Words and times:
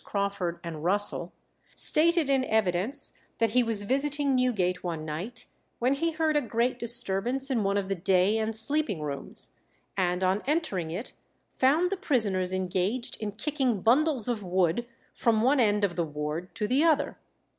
Crawford 0.03 0.59
and 0.63 0.83
Russell, 0.83 1.31
stated 1.75 2.27
in 2.27 2.43
evidence 2.45 3.13
that 3.37 3.51
he 3.51 3.61
was 3.61 3.83
visiting 3.83 4.33
Newgate 4.33 4.83
one 4.83 5.05
night, 5.05 5.45
when 5.77 5.93
he 5.93 6.13
heard 6.13 6.35
a 6.35 6.41
great 6.41 6.79
disturbance 6.79 7.51
in 7.51 7.63
one 7.63 7.77
of 7.77 7.87
the 7.87 7.93
day 7.93 8.39
and 8.39 8.55
sleeping 8.55 9.01
rooms, 9.01 9.53
and 9.95 10.23
on 10.23 10.41
entering 10.47 10.89
it 10.89 11.13
found 11.51 11.91
the 11.91 11.97
prisoners 11.97 12.51
engaged 12.51 13.15
in 13.21 13.33
kicking 13.33 13.81
bundles 13.81 14.27
of 14.27 14.41
wood 14.41 14.87
from 15.13 15.43
one 15.43 15.59
end 15.59 15.83
of 15.83 15.95
the 15.95 16.03
ward 16.03 16.55
to 16.55 16.67
the 16.67 16.83
other. 16.83 17.19